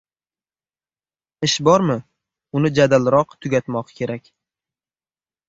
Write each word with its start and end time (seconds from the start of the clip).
Ish 1.47 1.57
bormi— 1.67 1.97
uni 2.61 2.73
jadalroq 2.79 3.37
tugatmoq 3.47 3.95
kerak. 4.01 4.35